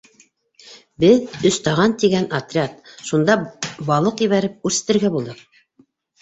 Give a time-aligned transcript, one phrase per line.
[1.01, 3.37] Беҙ- «Өс таған» тигән отряд- шунда
[3.91, 5.47] балыҡ ебәреп үрсетергә булдыҡ.